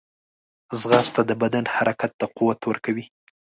[0.79, 3.05] ځغاسته د بدن حرکت ته قوت ورکوي